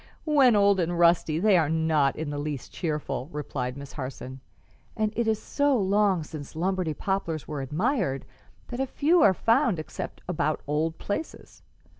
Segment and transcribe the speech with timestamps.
[0.25, 4.39] "When old and rusty, they are not in the least cheerful," replied Miss Harson;
[4.97, 8.25] "and it is so long since Lombardy poplars were admired
[8.69, 11.61] that few are found except about old places.